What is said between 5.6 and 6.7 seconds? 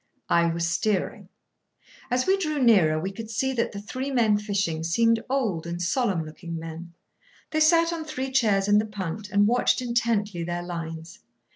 and solemn looking